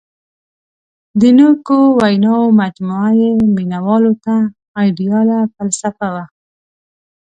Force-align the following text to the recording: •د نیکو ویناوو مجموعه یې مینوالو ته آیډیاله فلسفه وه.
•د 1.19 1.21
نیکو 1.37 1.79
ویناوو 1.99 2.55
مجموعه 2.61 3.11
یې 3.21 3.29
مینوالو 3.55 4.13
ته 4.23 4.35
آیډیاله 4.81 5.37
فلسفه 5.55 6.07
وه. 6.13 6.25